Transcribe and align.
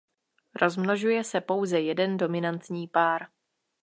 Rozmnožuje 0.55 1.23
se 1.23 1.41
pouze 1.41 1.79
jeden 1.79 2.17
dominantní 2.17 2.87
pár. 2.87 3.27